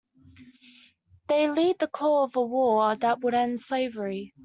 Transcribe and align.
They 1.27 1.47
led 1.47 1.77
the 1.77 1.85
call 1.85 2.27
for 2.27 2.45
a 2.45 2.47
war 2.47 2.95
that 2.95 3.19
would 3.21 3.35
end 3.35 3.61
slavery. 3.61 4.33